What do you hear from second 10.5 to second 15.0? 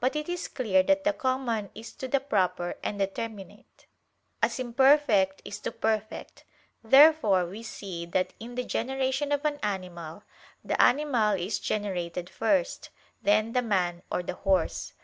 the animal is generated first, then the man or the horse.